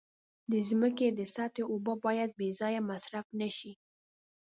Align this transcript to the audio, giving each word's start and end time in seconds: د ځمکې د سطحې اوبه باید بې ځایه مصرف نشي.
د 0.51 0.53
ځمکې 0.69 1.07
د 1.11 1.19
سطحې 1.33 1.63
اوبه 1.71 1.93
باید 2.05 2.29
بې 2.39 2.49
ځایه 2.59 2.81
مصرف 2.91 3.25
نشي. 3.39 3.73